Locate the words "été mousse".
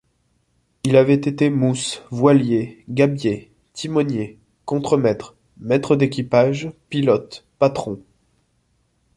1.13-2.01